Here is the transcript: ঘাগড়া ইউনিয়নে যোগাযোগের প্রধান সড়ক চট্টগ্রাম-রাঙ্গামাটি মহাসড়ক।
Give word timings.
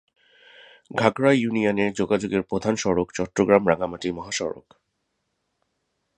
ঘাগড়া 0.91 1.31
ইউনিয়নে 1.33 1.85
যোগাযোগের 1.91 2.41
প্রধান 2.41 2.75
সড়ক 2.75 3.07
চট্টগ্রাম-রাঙ্গামাটি 3.13 4.07
মহাসড়ক। 4.11 4.67